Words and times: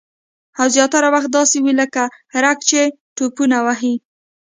او 0.59 0.65
زیاتره 0.75 1.09
وخت 1.15 1.29
داسې 1.37 1.57
وي 1.63 1.73
لکه 1.81 2.03
رګ 2.43 2.57
چې 2.69 2.79
ټوپونه 3.15 3.57
وهي 3.65 3.95